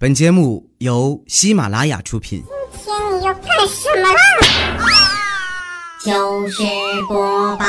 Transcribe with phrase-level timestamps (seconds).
[0.00, 2.42] 本节目由喜马拉雅出品。
[2.72, 4.88] 今天你要干什么啦？
[6.02, 6.62] 就是
[7.06, 7.66] 播报，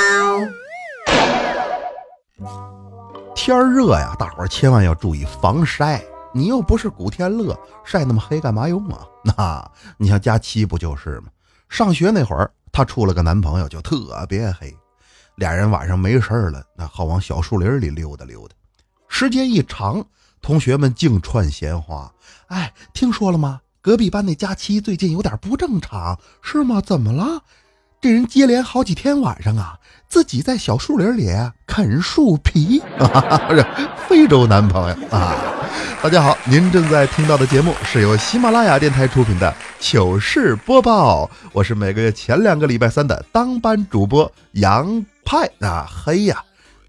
[3.36, 6.02] 天儿热呀，大伙儿千万要注意防晒。
[6.34, 9.06] 你又不是古天乐，晒那么黑干嘛用啊？
[9.26, 11.26] 那你像佳期不就是吗？
[11.68, 14.74] 上学那会儿，她处了个男朋友，就特别黑。
[15.36, 18.56] 俩人晚上没事儿了，那好往小树林里溜达溜达。
[19.10, 20.02] 时间一长，
[20.42, 22.12] 同学们净串闲话。
[22.48, 23.62] 哎，听说了吗？
[23.82, 26.82] 隔壁班那佳期最近有点不正常，是吗？
[26.82, 27.44] 怎么了？
[28.00, 29.78] 这人接连好几天晚上啊，
[30.08, 31.30] 自己在小树林里
[31.68, 33.06] 啃树皮，不
[33.56, 33.66] 是
[34.08, 35.36] 非洲男朋友啊！
[36.02, 46.44] 大家好，您正在听到的节目是由喜马拉雅电台出品的糗事播报，我是每个月前两个礼拜三的当班主播杨派啊，黑呀，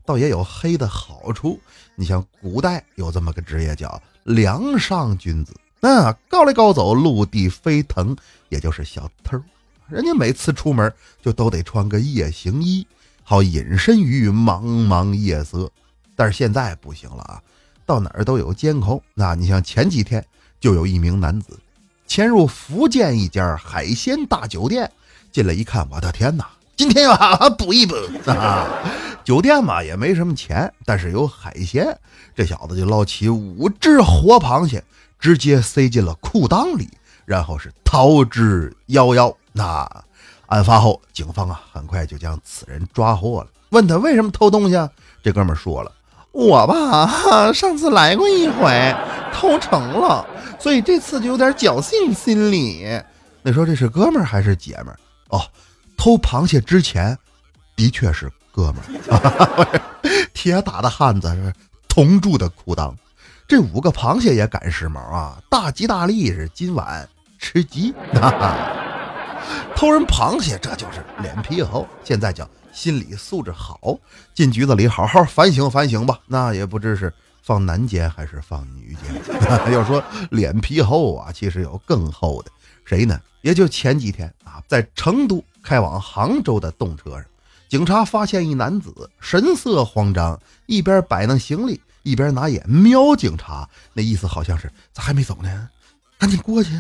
[0.07, 1.60] 倒也有黑的好处。
[1.95, 8.16] 你像古代有这么个职业叫梁上君子，那高来高走，陆地飞腾，
[8.48, 9.40] 也就是小偷。
[9.88, 12.87] 人家每次出门就都得穿个夜行衣，
[13.23, 15.71] 好隐身于茫茫夜色。
[16.16, 17.43] 但是现在不行了啊，
[17.84, 19.02] 到哪儿都有监控。
[19.15, 20.24] 那你像前几天
[20.60, 21.59] 就有一名男子
[22.06, 24.90] 潜入福建一家海鲜大酒店，
[25.30, 27.95] 进来一看，我的天哪，今天要好好补一补
[28.30, 28.66] 啊！
[29.24, 31.98] 酒店嘛也没什么钱，但是有海鲜，
[32.34, 34.82] 这小子就捞起五只活螃蟹，
[35.18, 36.88] 直接塞进了裤裆里，
[37.24, 39.34] 然后是逃之夭夭。
[39.52, 39.88] 那
[40.46, 43.48] 案发后，警方啊很快就将此人抓获了。
[43.70, 44.90] 问他为什么偷东西，啊？
[45.23, 45.93] 这哥们说了
[46.32, 48.95] ：“我吧，上次来过一回，
[49.32, 50.26] 偷成了，
[50.59, 53.00] 所以这次就有点侥幸心理。”
[53.43, 54.98] 你说这是哥们儿还是姐们儿？
[55.28, 55.40] 哦，
[55.96, 57.16] 偷螃蟹之前
[57.74, 58.77] 的确是哥们
[59.09, 59.81] 儿，
[60.35, 61.53] 铁打的汉子是
[61.89, 62.95] 同住的裤裆。
[63.49, 67.09] 这五个螃蟹也赶时髦啊，大吉大利是今晚
[67.39, 67.93] 吃鸡。
[68.15, 68.56] 哈 哈
[69.75, 71.87] 偷人螃蟹，这就是脸皮厚。
[72.05, 73.99] 现在叫心理素质好，
[74.35, 76.19] 进局子里好好反省反省吧。
[76.27, 77.12] 那也不知是
[77.43, 79.21] 放男监还是放女监。
[79.73, 82.51] 要说脸皮厚啊，其实有更厚的，
[82.85, 83.19] 谁呢？
[83.41, 87.25] 也就前几天啊，在成都开往杭州的动车上，
[87.72, 95.71] 警察发现一男子神色慌张，一边摆弄行李，一边拿眼瞄警察，那意思好像是咋还没走呢？
[96.19, 96.78] 赶紧过去。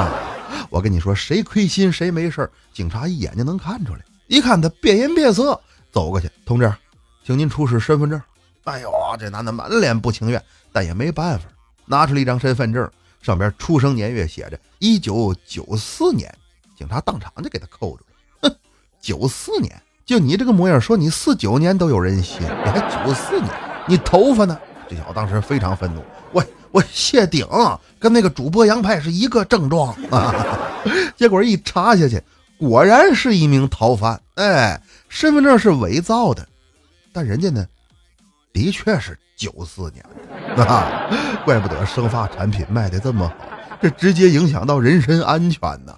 [0.70, 4.00] 我跟你说，谁亏心谁没事警察一眼就能看出来。
[4.26, 5.60] 一看他变颜变色，
[5.92, 6.72] 走过去，同志，
[7.22, 8.18] 请您出示身份证。
[8.64, 8.90] 哎呦，
[9.20, 10.42] 这男的满脸不情愿，
[10.72, 11.44] 但也没办法，
[11.84, 12.90] 拿出了一张身份证，
[13.20, 16.34] 上边出生年月写着一九九四年。
[16.74, 18.48] 警察当场就给他扣住了。
[18.48, 18.56] 哼，
[19.02, 23.50] 九四年，就你这个模样，说你四九年都有人信， 你还九四年？
[23.86, 24.58] 你头发呢？
[24.88, 26.44] 这小子当时非常愤怒，我。
[26.74, 27.46] 我谢顶，
[28.00, 30.34] 跟那个主播杨派是一个症状啊！
[31.14, 32.20] 结果一查下去，
[32.58, 34.20] 果然是一名逃犯。
[34.34, 36.44] 哎，身份证是伪造的，
[37.12, 37.64] 但人家呢，
[38.52, 41.08] 的确是九四年啊！
[41.46, 43.34] 怪不得生发产品卖的这么好，
[43.80, 45.96] 这直接影响到人身安全呢。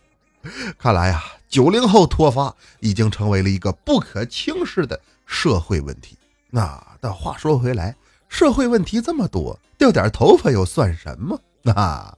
[0.79, 6.17] 看来呀，九零后脱发已经成为了一个不可轻视的社会问题。
[6.51, 7.95] 那但话说回来。
[8.29, 12.13] 社会问题这么多，掉点头发又算什么那？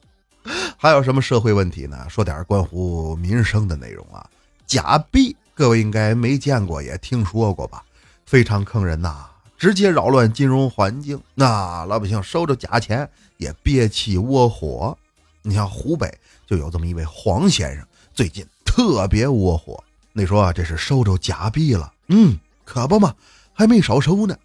[0.79, 2.09] 还有什么社会问题呢？
[2.09, 4.27] 说点关乎民生的内容啊。
[4.67, 7.85] 假币，各位应该没见过，也听说过吧？
[8.25, 9.27] 非常坑人呐，
[9.59, 11.21] 直接扰乱金融环境。
[11.35, 14.97] 那老百姓收着假钱也憋气窝火。
[15.43, 19.83] 你像湖北就有这么一位黄先生，最近特别窝火。
[20.13, 21.91] 你说这是收着假币了？
[22.09, 23.15] 嗯，可不嘛，
[23.55, 24.37] 还没少收呢。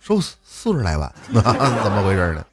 [0.00, 1.40] 收四十来万， 怎
[1.92, 2.44] 么回事呢？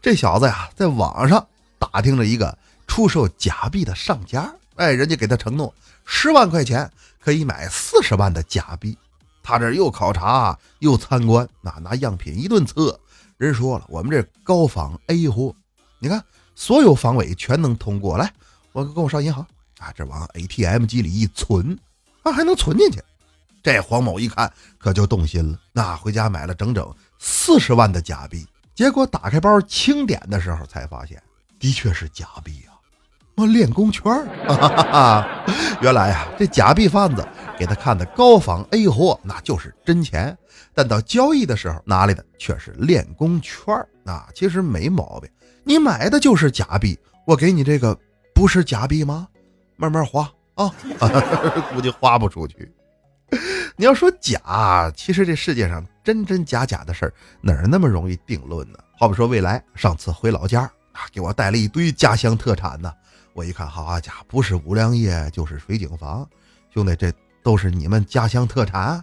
[0.00, 1.46] 这小子呀，在网上
[1.78, 5.72] 打听了一个出售假币的上家，哎，人家给他承诺
[6.06, 8.96] 十万块钱可以买四十万的假币。
[9.42, 12.98] 他这又考察又参观，那拿样品一顿测，
[13.36, 15.54] 人说了，我们这高仿 A 货，
[15.98, 16.22] 你看
[16.54, 18.16] 所有防伪全能通过。
[18.16, 18.32] 来，
[18.72, 19.44] 我跟我上银行
[19.80, 21.76] 啊，这往 ATM 机里一存，
[22.22, 23.02] 啊，还能存进去。
[23.62, 31.20] 这黄某一看可就动心了，那回家买了整整四十万的假币，结果打开包清点的时候才发现，
[31.58, 32.76] 的确是假币啊！
[33.36, 34.26] 我练功圈儿，
[35.80, 37.26] 原来啊，这假币贩子
[37.58, 40.36] 给他看的高仿 A 货，那就是真钱，
[40.74, 44.28] 但到交易的时候拿来的却是练功圈儿啊！
[44.34, 45.30] 其实没毛病，
[45.64, 47.98] 你买的就是假币，我给你这个
[48.34, 49.26] 不是假币吗？
[49.80, 50.70] 慢慢花啊，
[51.72, 52.70] 估计花不出去。
[53.76, 58.78] 你要说假，其实这世界上真真假假的事儿哪儿那么容易定论呢？
[58.98, 60.62] 好比说未来上次回老家
[60.92, 62.92] 啊，给我带了一堆家乡特产呢。
[63.32, 66.28] 我一看，好家伙，不是五粮液就是水井坊，
[66.74, 67.10] 兄弟，这
[67.42, 69.02] 都是你们家乡特产，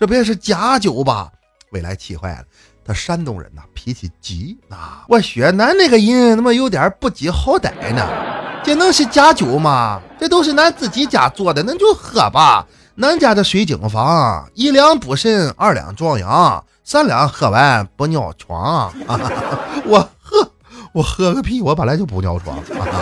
[0.00, 1.30] 这别是假酒吧？
[1.72, 2.44] 未来气坏了，
[2.82, 5.04] 他山东人呐，脾气急啊！
[5.08, 8.33] 我雪南那个人怎么有点不知好歹呢？
[8.64, 10.00] 这能是假酒吗？
[10.18, 12.66] 这都是咱自己家做的，那就喝吧。
[12.98, 18.90] 咱家的水晶坊，一两补肾，二两壮阳，三两喝完不尿床。
[19.84, 20.50] 我喝，
[20.94, 21.60] 我喝个屁！
[21.60, 22.58] 我本来就不尿床。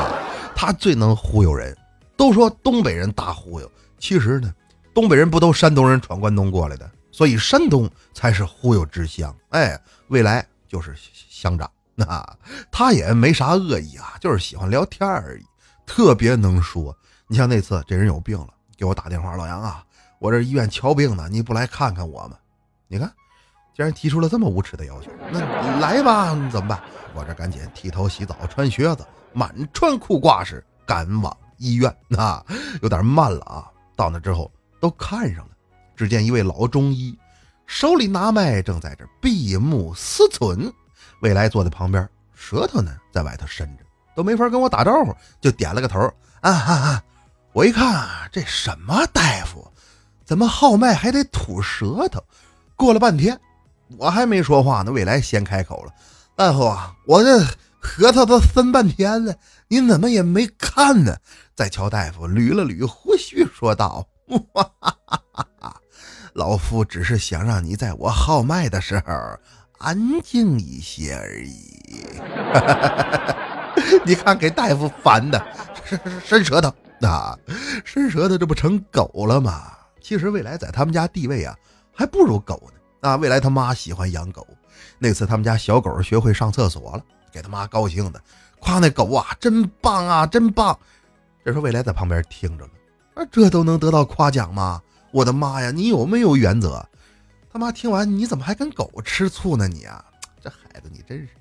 [0.57, 1.77] 他最能忽悠人，
[2.17, 3.71] 都说东北人大忽悠，
[4.01, 4.53] 其实呢，
[4.93, 9.33] 东北人不都山东人闯关东过来的，所以山东才是忽悠之乡。
[9.51, 9.79] 哎，
[10.09, 10.95] 未来就是
[11.29, 12.25] 乡长， 那
[12.71, 15.45] 他也没啥恶意啊，就是喜欢聊天而已，
[15.93, 16.97] 特别能说。
[17.27, 18.49] 你像那次这人有病了，
[18.79, 19.85] 给我打电话，老杨啊，
[20.19, 22.39] 我这医院瞧病呢，你不来看看我吗？
[22.89, 23.07] 你看，
[23.77, 26.83] 竟然提出了这么无耻的要求，那来吧，怎么办？
[27.13, 29.07] 我这赶紧剃头洗澡，穿靴子。
[29.35, 32.43] 满穿裤褂时赶往医院，啊，
[32.81, 33.71] 有点慢了啊！
[33.95, 34.51] 到那之后
[34.81, 35.51] 都看上了，
[35.95, 37.15] 只见一位老中医
[37.67, 40.73] 手里拿麦，正在这闭目思忖。
[41.21, 43.82] 未来坐在旁边，舌头呢在外头伸着，
[44.15, 45.99] 都没法跟我打招呼，就点了个头。
[46.41, 47.03] 啊哈哈！
[47.53, 49.67] 我一看这什么大夫，
[50.25, 52.23] 怎么号脉还得吐舌头？
[52.77, 53.39] 过了半天，
[53.99, 55.93] 我还没说话呢，未来先开口了
[56.37, 57.45] ：“大夫啊，我这……”
[57.85, 59.35] 核桃都分半天了，
[59.67, 61.17] 您怎么也没看呢？
[61.57, 64.07] 再瞧大夫捋了捋胡须，说道
[66.33, 69.13] ：“老夫只是想让你在我号脉的时候
[69.79, 72.07] 安静一些而已。”
[74.05, 75.45] 你看给大夫烦的，
[75.85, 76.73] 伸伸舌头
[77.03, 77.39] 啊，
[77.85, 79.73] 伸舌头，这不成狗了吗？
[80.01, 81.57] 其实未来在他们家地位啊，
[81.95, 83.09] 还不如狗呢。
[83.09, 84.47] 啊，未来他妈喜欢养狗，
[84.99, 87.03] 那次他们家小狗学会上厕所了。
[87.33, 88.21] 给他妈高兴的，
[88.61, 90.79] 夸那狗啊，真棒啊，真棒！
[91.43, 92.71] 这时候未来在旁边听着呢，
[93.15, 94.83] 啊，这都能得到夸奖吗？
[95.13, 96.87] 我的妈呀，你有没有原则？
[97.51, 99.67] 他妈听完，你怎么还跟狗吃醋呢？
[99.67, 100.05] 你啊，
[100.43, 100.91] 这孩子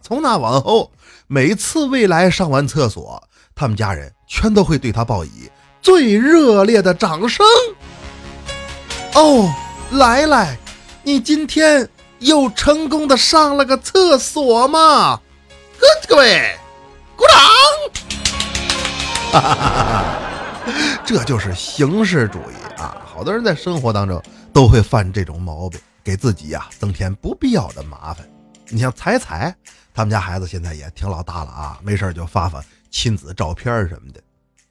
[0.01, 0.91] 从那往后，
[1.27, 3.21] 每次未来上完厕所，
[3.53, 5.49] 他们家人全都会对他报以
[5.81, 7.45] 最热烈的掌声。
[9.13, 9.53] 哦，
[9.91, 10.57] 来来，
[11.03, 11.87] 你今天
[12.19, 15.19] 又成功的上了个厕所吗？
[16.07, 16.55] 各位，
[17.15, 17.37] 鼓掌！
[19.31, 20.17] 哈哈哈哈
[21.05, 23.01] 这就是形式主义啊！
[23.05, 24.21] 好多人在生活当中
[24.53, 28.27] 都会犯这种毛病，给自己呀增添不必要的麻烦。
[28.71, 29.55] 你像彩彩
[29.93, 34.21] 他们家孩子现在也挺老大了啊，没事就发发亲子照片什么的。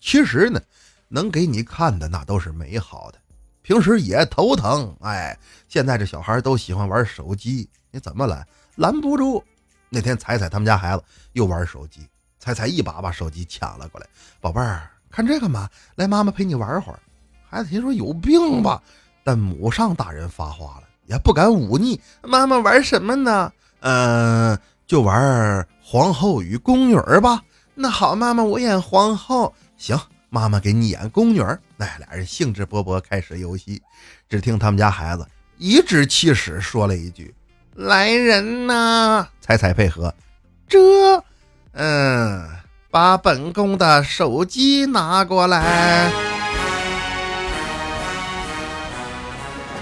[0.00, 0.60] 其实呢，
[1.08, 3.18] 能给你看的那都是美好的，
[3.60, 4.96] 平时也头疼。
[5.00, 5.38] 哎，
[5.68, 8.46] 现在这小孩都喜欢玩手机，你怎么拦？
[8.76, 9.44] 拦不住。
[9.90, 12.08] 那天彩彩他们家孩子又玩手机，
[12.38, 14.06] 彩彩一把把手机抢了过来，
[14.40, 15.68] 宝贝儿看这干嘛？
[15.96, 16.98] 来，妈妈陪你玩会儿。
[17.46, 18.82] 孩子心说有病吧？
[19.22, 22.00] 但母上大人发话了，也不敢忤逆。
[22.22, 23.52] 妈妈玩什么呢？
[23.80, 27.40] 嗯，就玩皇后与宫女吧。
[27.74, 29.54] 那好，妈妈我演皇后。
[29.76, 29.98] 行，
[30.28, 31.42] 妈妈给你演宫女。
[31.76, 33.80] 那俩人兴致勃勃开始游戏。
[34.28, 35.26] 只听他们家孩子
[35.58, 37.34] 颐指气使说了一句。
[37.74, 39.26] 来人呐！
[39.40, 40.12] 彩彩配合，
[40.68, 40.78] 这，
[41.72, 42.46] 嗯，
[42.90, 46.10] 把本宫的手机拿过来。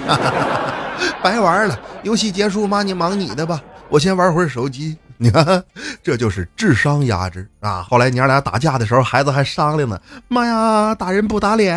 [0.07, 2.83] 哈哈哈哈白玩了，游戏结束妈？
[2.83, 4.97] 你忙你的吧，我先玩会儿手机。
[5.21, 5.64] 你看，
[6.02, 7.83] 这就是智商压制啊！
[7.83, 10.00] 后来娘俩打架的时候，孩子还商量呢。
[10.28, 11.76] 妈呀，打人不打脸，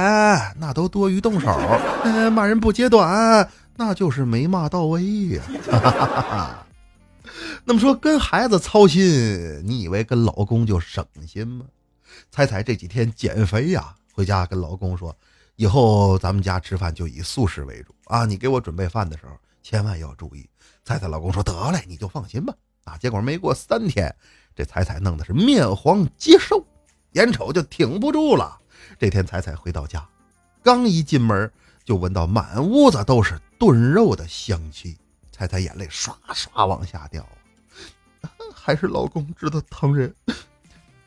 [0.59, 1.47] 那都多余动手。
[2.31, 3.49] 骂人不揭短。
[3.77, 5.41] 那就是没骂到位呀。
[7.65, 9.01] 那么说，跟孩子操心，
[9.65, 11.65] 你以为跟老公就省心吗？
[12.29, 15.15] 彩彩这几天减肥呀，回家跟老公说，
[15.55, 18.25] 以后咱们家吃饭就以素食为主啊。
[18.25, 19.31] 你给我准备饭的时候，
[19.63, 20.47] 千万要注意。
[20.83, 22.53] 彩彩老公说得嘞，你就放心吧。
[22.83, 24.13] 啊，结果没过三天，
[24.55, 26.65] 这彩彩弄的是面黄肌瘦，
[27.13, 28.59] 眼瞅就挺不住了。
[29.00, 30.07] 这天彩彩回到家，
[30.63, 31.51] 刚一进门。
[31.83, 34.95] 就闻到满屋子都是炖肉的香气，
[35.31, 37.27] 彩彩眼泪唰唰往下掉。
[38.53, 40.13] 还是老公知道疼人，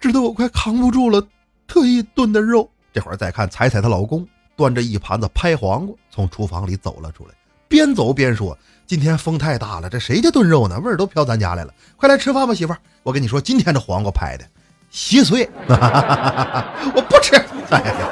[0.00, 1.25] 知道我快扛不住了，
[1.69, 2.69] 特意炖的肉。
[2.93, 7.35] 这会儿再看彩彩她老公端着一盘子拍黄瓜从厨房里走了出来，
[7.68, 8.56] 边走边说
[8.87, 10.78] ：“今天风太大了，这谁家炖肉呢？
[10.80, 12.78] 味儿都飘咱家来了，快来吃饭吧，媳妇儿。
[13.02, 14.44] 我跟你说，今天这黄瓜拍的
[14.90, 17.35] 稀碎， 我不吃。
[17.71, 18.11] 哎呀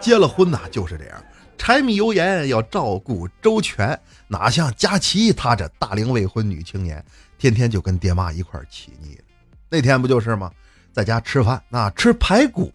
[0.00, 1.22] 结了婚呐，就是这样。”
[1.58, 3.98] 柴米油盐要照顾周全，
[4.28, 7.04] 哪像佳琪她这大龄未婚女青年，
[7.36, 9.22] 天天就跟爹妈一块儿起腻了。
[9.68, 10.50] 那天不就是吗？
[10.92, 12.72] 在家吃饭，那吃排骨，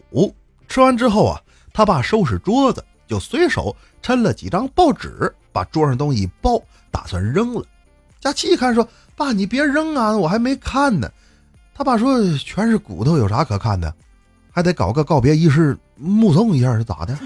[0.68, 1.40] 吃完之后啊，
[1.72, 7.64] 他爸收拾桌子，就随手抻了几张报纸，把桌上东西一包，打算扔了。
[8.20, 11.08] 佳琪一看说：“爸，你别扔啊，我还没看呢。”
[11.72, 13.94] 他爸说：“全是骨头，有啥可看的？
[14.50, 17.16] 还得搞个告别仪式，目送一下是咋的？”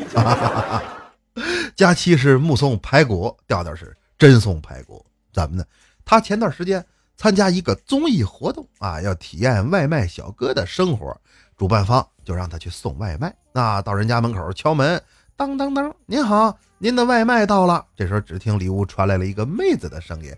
[1.75, 5.64] 佳琪是目送排骨，调调是真送排骨，怎么呢？
[6.04, 6.85] 他前段时间
[7.16, 11.16] 参加一个综艺活动啊，要体验外卖小哥的生活，
[11.56, 13.35] 主办方就让他去送外卖。
[13.52, 15.00] 那到人家门口敲门，
[15.38, 17.87] 当当当，您好，您的外卖到了。
[17.97, 20.35] 这时候只听里屋传来了一个妹子的声音。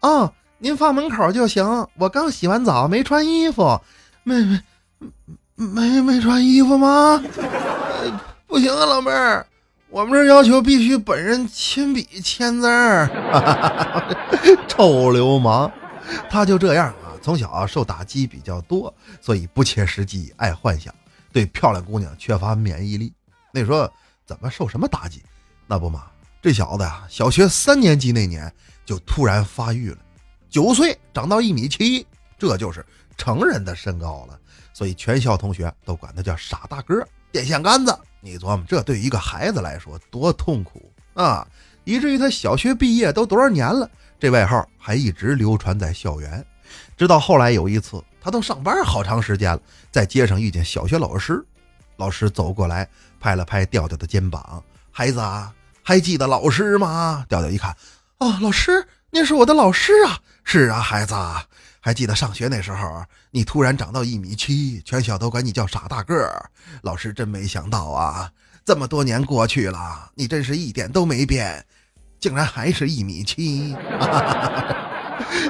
[0.00, 1.64] 啊，您放门口就行。
[1.96, 3.80] 我刚洗完澡，没穿衣服，
[4.24, 4.60] 没没
[5.54, 7.22] 没没穿衣服吗？
[8.48, 9.46] 不行啊，老妹儿，
[9.88, 13.08] 我们这要求必须本人亲笔签字儿。
[14.66, 15.70] 臭流氓，
[16.28, 20.92] 他就这样啊，从小受打击比较多，所以不切实际，爱幻想，
[21.32, 23.12] 对漂亮姑娘缺乏免疫力。
[23.52, 23.88] 那时候
[24.30, 25.20] 怎么受什么打击？
[25.66, 26.04] 那不嘛，
[26.40, 28.52] 这小子呀，小学三年级那年。
[28.84, 29.98] 就突然发育了，
[30.48, 32.04] 九岁长到一米七，
[32.36, 32.84] 这就是
[33.16, 34.38] 成人的身高了。
[34.72, 37.96] 所以全校同学都管他叫傻大个、电线杆子。
[38.20, 41.46] 你琢磨，这对一个孩子来说多痛苦啊！
[41.84, 46.44] 以至于他小学毕业都多少年了，这外号还一直流传在校园。
[46.96, 49.60] 直到后来有一次，他都上班好长时间了，
[49.92, 51.44] 在街上遇见小学老师，
[51.96, 52.88] 老师走过来
[53.20, 57.76] 拍了拍调调的肩膀：“孩子啊，还记得老师吗？”调调一看。
[58.18, 60.18] 哦，老师，您是我的老师啊！
[60.42, 61.14] 是啊，孩子，
[61.80, 66.50] 还记得上学那时候，你突然长到一米七，全校都管你叫傻大个儿。
[66.82, 68.30] 老师真没想到啊，
[68.64, 71.64] 这么多年过去了，你真是一点都没变，
[72.18, 73.76] 竟然还是一米七。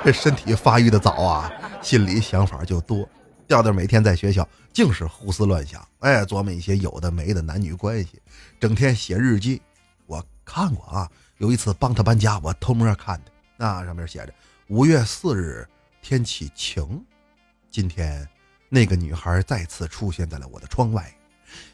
[0.04, 1.50] 这身体发育的早啊，
[1.80, 3.08] 心里想法就多。
[3.50, 8.22] 调调每天在学校净是胡思乱想，哎，琢磨一些有的没的男女关系，
[8.60, 9.60] 整天写日记。
[10.06, 11.10] 我看过啊。
[11.38, 14.32] 有一次帮他搬家，我偷摸看的，那上面写着
[14.68, 15.66] 五月四日
[16.00, 17.04] 天气晴。
[17.72, 18.24] 今天，
[18.68, 21.12] 那个女孩再次出现在了我的窗外。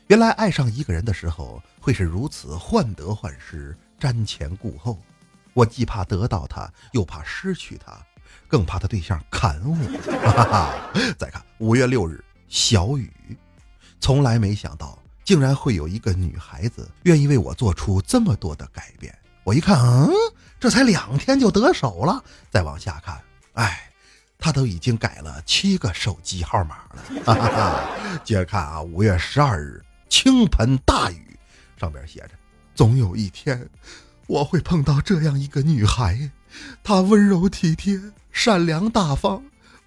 [0.06, 4.98] 原来爱上一个人的时候会是如此患得患失、瞻前顾后。
[5.52, 8.00] 我既怕得到她，又怕失去她，
[8.48, 9.76] 更怕他对象砍我。
[11.18, 13.10] 再看五月六日小雨，
[14.00, 19.16] 从来没想到竟然会有一个女孩子愿意为我做出这么多的改变。
[19.44, 20.10] 我一看，嗯，
[20.58, 22.22] 这才两天就得手了。
[22.50, 23.20] 再往下看，
[23.54, 23.90] 哎，
[24.38, 28.20] 他都已经改了七个手机号码了。
[28.24, 31.38] 接着看啊，五月十二日倾盆大雨，
[31.78, 32.30] 上边写着：
[32.74, 33.68] 总有一天
[34.26, 36.30] 我会碰到这样一个女孩，
[36.82, 38.00] 她温柔体贴、
[38.36, 39.42] 善良大方，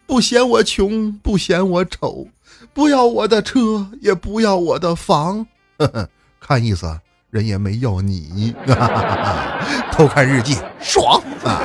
[0.07, 2.27] 不嫌我穷，不嫌我丑，
[2.73, 5.45] 不要我的车，也不要我的房。
[5.77, 6.99] 呵呵，看意思。
[7.29, 8.55] 人也没要你，
[9.93, 11.61] 偷看日记爽啊！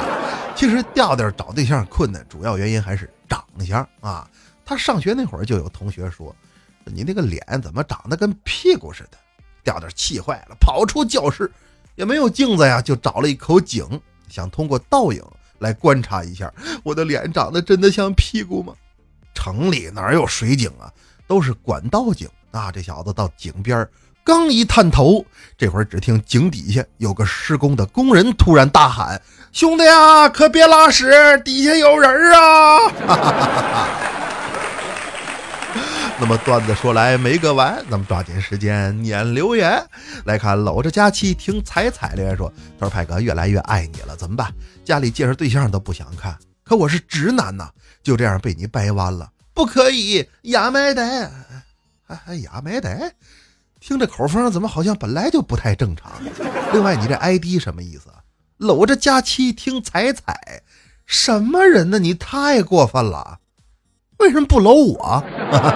[0.55, 4.29] 其实调调找对象困难，主要原因还是长相啊。
[4.63, 6.37] 他上学那会儿就有同学说
[6.85, 9.17] ：“你那个脸怎么长得跟屁股似的？”
[9.65, 11.51] 调调气坏了，跑出教室，
[11.95, 13.99] 也没有镜子呀，就找了一口井，
[14.29, 15.25] 想通过倒影
[15.59, 18.73] 来观察一下我的脸长得真的像屁股吗？
[19.35, 20.91] 城里哪有水井啊？
[21.27, 22.71] 都是管道井那！
[22.71, 23.87] 这小子到井边。
[24.23, 25.25] 刚一探头，
[25.59, 29.21] 这会儿只听井底下有个施工的工人突然大喊
[29.53, 31.11] ：“兄弟啊，可别拉屎，
[31.45, 32.79] 底下有人啊！”
[36.21, 39.85] 那么段子说来没个完，咱们抓紧时间念留言
[40.25, 40.57] 来看。
[40.57, 44.53] 搂着佳期听彩彩留言说：“他说派哥越来越爱你了，怎么办？
[44.85, 47.69] 家里介绍对象都不想看，可我是直男呐，
[48.03, 51.31] 就这样被你掰弯了，不可以，亚美得，
[52.07, 53.13] 还还亚美得。”
[53.81, 56.13] 听这口风，怎么好像本来就不太正常？
[56.73, 58.09] 另外，你这 ID 什么意思？
[58.59, 60.63] 搂着佳期听彩彩，
[61.05, 61.99] 什么人呢？
[61.99, 63.41] 你太过分了！
[64.19, 65.23] 为什么不搂我？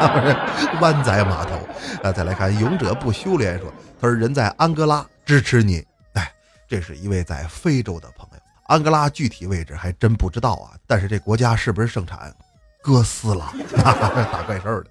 [0.80, 1.56] 湾仔码头
[2.02, 2.12] 啊！
[2.12, 5.84] 再来看勇者不修炼说，他说人在安哥拉支持你。
[6.14, 6.32] 哎，
[6.68, 10.72] 这是一位在非洲的朋友，安哥拉具体位置还真不知道啊。
[10.86, 12.32] 但是这国家是不是盛产
[12.80, 13.52] 哥斯拉
[13.82, 14.90] 打怪兽的？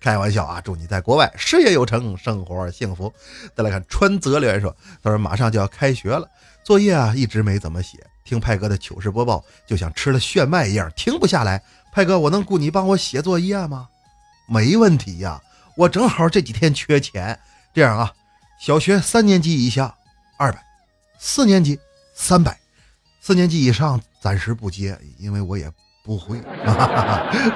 [0.00, 0.60] 开玩笑啊！
[0.62, 3.12] 祝你在国外事业有成，生活幸福。
[3.54, 6.26] 再来看川泽留言说：“他说马上就要开学了，
[6.64, 7.98] 作业啊一直没怎么写。
[8.24, 11.62] 听派哥的糗事播报，就像吃了炫迈一样，停不下来。
[11.92, 13.88] 派哥，我能雇你帮我写作业吗？
[14.46, 15.40] 没问题呀，
[15.76, 17.38] 我正好这几天缺钱。
[17.74, 18.12] 这样啊，
[18.60, 19.94] 小学三年级以下
[20.38, 20.62] 二百，
[21.18, 21.78] 四年级
[22.14, 22.58] 三百，
[23.20, 25.70] 四年级以上暂时不接，因为我也。”
[26.04, 26.40] 不会，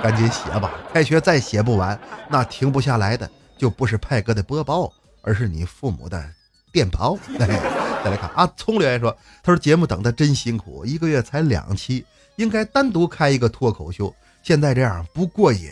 [0.02, 0.74] 赶紧写吧。
[0.92, 1.98] 开学再写不完，
[2.28, 6.22] 那停不下来的就不是派哥的播报，而是你父母的
[6.70, 7.16] 电报。
[8.04, 12.04] 再来看啊，葱留言说：“他说节目等的真辛苦，一个月才两期，
[12.36, 14.12] 应该单独开一个脱口秀。
[14.42, 15.70] 现在这样不过瘾，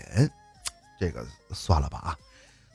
[0.99, 2.17] 这个算了吧啊。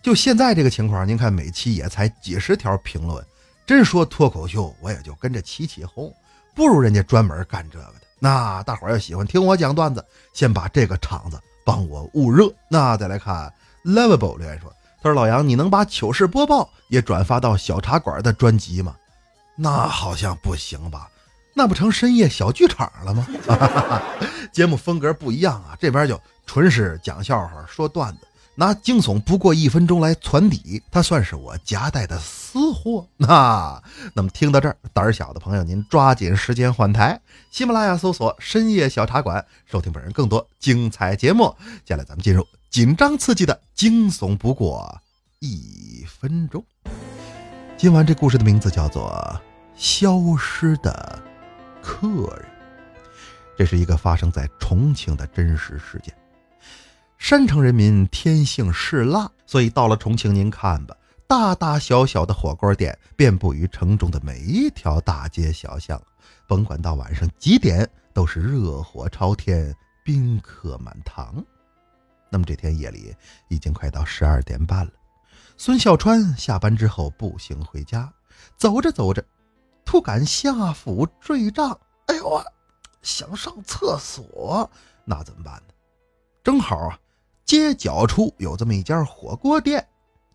[0.03, 3.25] 就现在这个情况，您看每期也才几十条评论，
[3.65, 6.13] 真说脱口秀，我也就跟着起起哄，
[6.53, 12.51] 不如人家专门干这个的。”那大伙儿要喜欢听我讲段子，先把这个场子帮我捂热。
[12.69, 18.95] 那再来看 Lovable 留言说：“他说老杨，你能把糗事播报也转发到小茶馆的专辑吗？
[19.55, 21.09] 那好像不行吧？
[21.53, 23.27] 那不成深夜小剧场了吗？
[24.51, 28.19] 节目风格不一样啊，这边就纯是讲笑话、说段子。”
[28.57, 33.05] 拿惊悚不过一分钟来传底，它算是我夹带的私货。
[33.17, 33.83] 那
[34.13, 37.19] 那么听到这儿，胆小的朋友您抓紧时间换台，
[37.51, 41.53] 喜马拉雅搜索“深夜小茶馆”，收听本人更多精彩节目。
[41.83, 45.01] 接下来咱们进入紧张刺激的惊悚不过
[45.39, 46.63] 一分钟。
[47.75, 49.11] 今晚这故事的名字叫做
[49.75, 51.21] 《消失的
[51.81, 52.17] 客人》，
[53.57, 56.15] 这是一个发生在重庆的真实事件。
[57.17, 60.95] 山城人民天性嗜辣，所以到了重庆，您看吧，
[61.27, 66.01] 大大小小的火锅店遍布于城中的每一条大街小巷，
[66.47, 71.43] 甭管到晚上几点，都是热火朝天，宾客满堂。
[72.29, 73.15] 那么这天夜里
[73.49, 74.91] 已经快到十二点半了，
[75.57, 78.11] 孙小川下班之后步行回家，
[78.57, 79.23] 走着走着，
[79.95, 82.43] 不敢下腹坠胀，哎呦啊，
[83.01, 84.69] 想上厕所，
[85.05, 85.73] 那怎么办呢？
[86.43, 86.99] 正好啊。
[87.45, 89.87] 街角处有这么一家火锅店，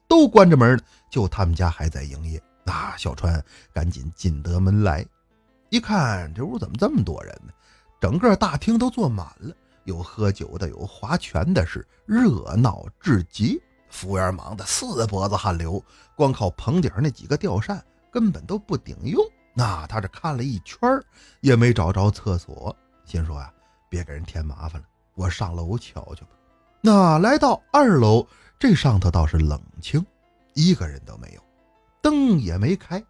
[0.08, 2.42] 都关着门呢，就他们家还在营业。
[2.64, 5.04] 那小川赶紧进得门来，
[5.68, 7.52] 一看这屋怎么这么多人呢？
[8.00, 13.60] 整个大厅都坐满了，有喝酒的，有划拳的，是热闹至极。
[13.90, 15.84] 服务员忙得四脖子汗流，
[16.16, 19.22] 光靠棚顶那几个吊扇根本都不顶用。
[19.52, 20.88] 那他这看了一圈
[21.40, 23.52] 也没找着厕所，心说呀，
[23.88, 26.30] 别给人添麻烦了，我上楼瞧瞧吧。
[26.80, 28.26] 那来到二楼，
[28.58, 30.04] 这上头倒是冷清，
[30.54, 31.42] 一个人都没有，
[32.00, 33.02] 灯也没开，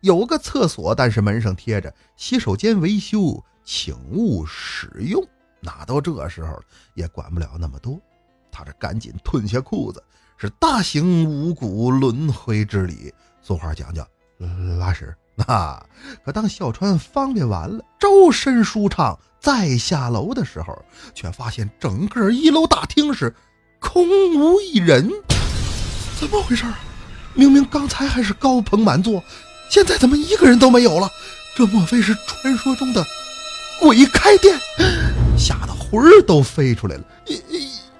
[0.00, 5.22] 有个厕所，但是门上贴着“洗手间维修，请勿使用”。
[5.60, 6.62] 哪到这时候了，
[6.94, 8.00] 也管不了那么多，
[8.50, 10.02] 他这赶紧褪下裤子，
[10.36, 13.14] 是大行五谷轮回之礼。
[13.42, 14.06] 俗话讲叫
[14.78, 15.14] 拉屎。
[15.36, 15.82] 那
[16.24, 19.18] 可当小川方便完了，周身舒畅。
[19.40, 20.74] 再下楼的时候，
[21.14, 23.34] 却发现整个一楼大厅是
[23.78, 25.10] 空无一人。
[26.18, 26.78] 怎么回事啊？
[27.34, 29.22] 明明刚才还是高朋满座，
[29.68, 31.10] 现在怎么一个人都没有了？
[31.54, 33.04] 这莫非是传说中的
[33.80, 34.58] 鬼开店？
[35.36, 37.04] 吓得魂儿都飞出来了！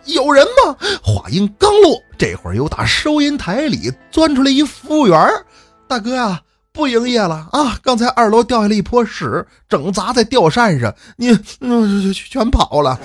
[0.07, 0.77] 有人吗？
[1.03, 5.29] 话音刚落，这会儿由打收银台里钻出来一服务员
[5.87, 6.41] 大哥啊！
[6.75, 7.79] 不营业了啊！
[7.85, 12.99] 刚才二楼掉下来一泼屎，整砸在吊扇上，你嗯全跑了。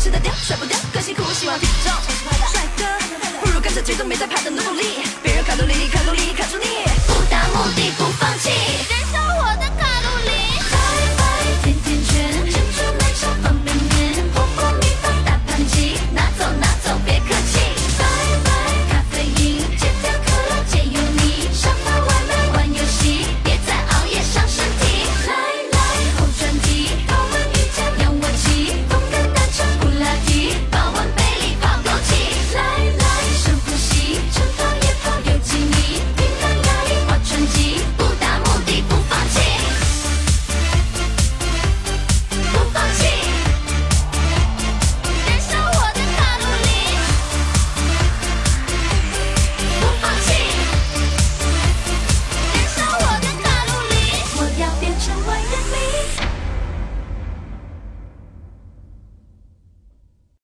[0.00, 2.29] 吃得掉甩不掉更辛苦希望体重